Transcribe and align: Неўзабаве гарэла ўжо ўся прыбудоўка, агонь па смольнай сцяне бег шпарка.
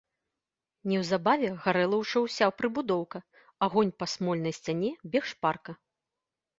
Неўзабаве 0.91 1.51
гарэла 1.65 1.95
ўжо 2.03 2.17
ўся 2.25 2.49
прыбудоўка, 2.63 3.23
агонь 3.69 3.95
па 4.03 4.11
смольнай 4.17 4.53
сцяне 4.61 4.91
бег 5.15 5.23
шпарка. 5.35 5.71